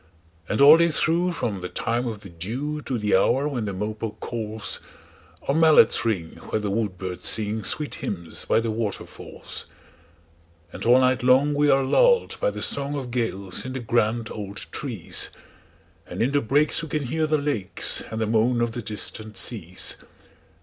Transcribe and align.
And 0.49 0.61
all 0.61 0.77
day 0.77 0.89
through, 0.89 1.31
from 1.33 1.61
the 1.61 1.69
time 1.69 2.07
of 2.07 2.21
the 2.21 2.29
dewTo 2.31 2.97
the 2.99 3.15
hour 3.15 3.47
when 3.47 3.65
the 3.65 3.71
mopoke 3.71 4.19
calls, 4.19 4.79
Our 5.47 5.53
mallets 5.53 6.03
ring 6.03 6.37
where 6.49 6.59
the 6.59 6.71
woodbirds 6.71 7.27
singSweet 7.27 7.93
hymns 8.01 8.43
by 8.45 8.61
the 8.61 8.71
waterfalls. 8.71 9.67
And 10.73 10.83
all 10.85 10.99
night 11.01 11.21
long 11.21 11.53
we 11.53 11.69
are 11.69 11.83
lulled 11.83 12.35
by 12.41 12.49
the 12.49 12.61
songOf 12.61 13.11
gales 13.11 13.63
in 13.63 13.73
the 13.73 13.79
grand 13.79 14.31
old 14.31 14.65
trees; 14.71 15.29
And 16.07 16.19
in 16.23 16.31
the 16.31 16.41
breaks 16.41 16.81
we 16.81 16.89
can 16.89 17.03
hear 17.03 17.27
the 17.27 17.37
lakesAnd 17.37 18.17
the 18.17 18.25
moan 18.25 18.59
of 18.59 18.71
the 18.71 18.81
distant 18.81 19.37
seas. 19.37 19.97